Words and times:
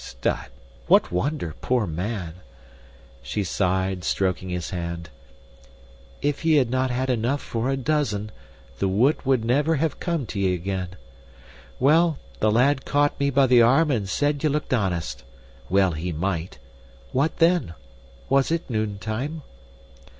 "S 0.03 0.15
stut! 0.17 0.49
What 0.87 1.11
wonder, 1.11 1.53
poor 1.61 1.85
man." 1.85 2.33
She 3.21 3.43
sighed, 3.43 4.03
stroking 4.03 4.49
his 4.49 4.71
hand. 4.71 5.11
"If 6.23 6.43
ye 6.43 6.55
had 6.55 6.71
not 6.71 6.89
had 6.89 7.11
enough 7.11 7.39
for 7.39 7.69
a 7.69 7.77
dozen, 7.77 8.31
the 8.79 8.87
wit 8.87 9.27
would 9.27 9.45
never 9.45 9.75
have 9.75 9.99
come 9.99 10.25
to 10.33 10.39
ye 10.39 10.55
again. 10.55 10.95
Well, 11.79 12.17
the 12.39 12.49
lad 12.51 12.83
caught 12.83 13.19
me 13.19 13.29
by 13.29 13.45
the 13.45 13.61
arm 13.61 13.91
and 13.91 14.09
said 14.09 14.41
ye 14.43 14.49
looked 14.49 14.73
honest. 14.73 15.23
(Well 15.69 15.91
he 15.91 16.11
might!) 16.11 16.57
What 17.11 17.37
then? 17.37 17.75
Was 18.27 18.49
it 18.49 18.67
noontime? 18.71 19.43